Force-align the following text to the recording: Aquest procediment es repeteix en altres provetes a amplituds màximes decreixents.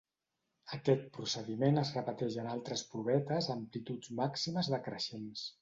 Aquest 0.77 1.03
procediment 1.17 1.77
es 1.83 1.91
repeteix 1.99 2.39
en 2.45 2.49
altres 2.55 2.85
provetes 2.95 3.51
a 3.53 3.57
amplituds 3.61 4.13
màximes 4.23 4.75
decreixents. 4.79 5.49